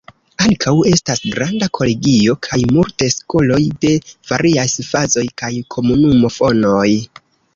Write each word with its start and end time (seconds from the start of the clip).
Ankaŭ, 0.43 0.71
estas 0.91 1.19
granda 1.33 1.67
kolegio, 1.79 2.35
kaj 2.47 2.59
multe 2.77 3.09
skoloj 3.17 3.59
de 3.85 3.93
varias 4.31 4.77
fazoj 4.89 5.27
kaj 5.43 5.53
komunumo 5.75 6.35
fonoj. 6.39 6.89